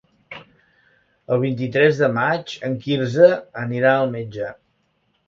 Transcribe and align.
El 1.35 1.41
vint-i-tres 1.43 1.99
de 2.03 2.09
maig 2.15 2.55
en 2.71 2.79
Quirze 2.87 3.29
anirà 3.65 3.93
al 3.99 4.11
metge. 4.17 4.49